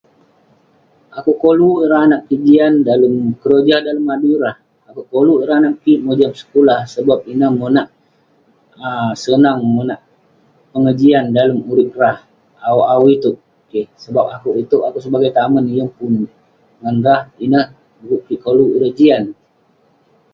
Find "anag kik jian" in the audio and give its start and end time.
2.05-2.73